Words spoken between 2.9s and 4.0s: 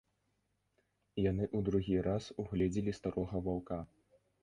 старога ваўка.